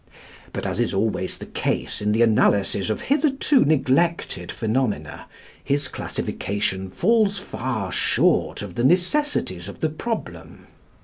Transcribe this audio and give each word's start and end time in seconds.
But, 0.51 0.65
as 0.65 0.79
is 0.79 0.95
always 0.95 1.37
the 1.37 1.45
case 1.45 2.01
in 2.01 2.11
the 2.11 2.23
analysis 2.23 2.89
of 2.89 3.01
hitherto 3.01 3.63
neglected 3.63 4.51
phenomena, 4.51 5.27
his 5.63 5.87
classification 5.87 6.89
falls 6.89 7.37
far 7.37 7.91
short 7.91 8.63
of 8.63 8.73
the 8.73 8.83
necessities 8.83 9.67
of 9.67 9.79
the 9.79 9.89
problem. 9.89 10.65